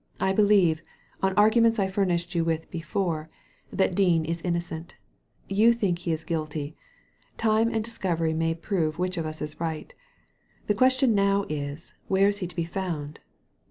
"I 0.29 0.33
believe— 0.33 0.81
on 1.21 1.35
arguments 1.35 1.77
I 1.77 1.85
furnished 1.87 2.33
you 2.33 2.43
with 2.43 2.71
before— 2.71 3.29
that 3.71 3.93
Dean 3.93 4.25
is 4.25 4.41
innocent 4.41 4.95
You 5.47 5.73
think 5.73 5.99
he 5.99 6.11
is 6.11 6.23
guilty; 6.23 6.75
time 7.37 7.69
and 7.71 7.83
discovery 7.83 8.33
may 8.33 8.55
prove 8.55 8.97
which 8.97 9.15
of 9.17 9.27
us 9.27 9.43
is 9.43 9.59
right 9.59 9.93
The 10.65 10.73
question 10.73 11.13
now 11.13 11.45
is, 11.49 11.93
where 12.07 12.27
is 12.29 12.39
he 12.39 12.47
to 12.47 12.55
be 12.55 12.63
found?" 12.65 13.19